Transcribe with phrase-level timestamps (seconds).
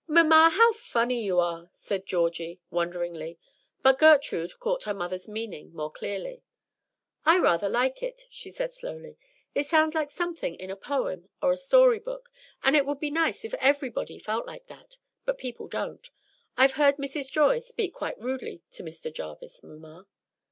[0.07, 3.37] "Mamma, how funny you are," said Georgie, wonderingly;
[3.83, 6.41] but Gertrude caught her mother's meaning more clearly.
[7.23, 9.15] "I rather like it," she said slowly.
[9.53, 12.31] "It sounds like something in a poem or a storybook,
[12.63, 16.09] and it would be nice if everybody felt like that, but people don't.
[16.57, 17.29] I've heard Mrs.
[17.29, 19.13] Joy speak quite rudely to Mr.
[19.13, 20.07] Jarvis, mamma."